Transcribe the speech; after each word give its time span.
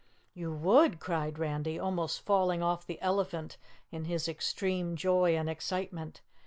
"You 0.33 0.51
WOULD?" 0.51 0.99
cried 0.99 1.37
Randy, 1.37 1.77
almost 1.77 2.21
falling 2.25 2.63
off 2.63 2.87
the 2.87 2.99
elephant 3.01 3.57
in 3.91 4.05
his 4.05 4.27
extreme 4.27 4.95
joy 4.95 5.37
and 5.37 5.47
excitement. 5.47 6.21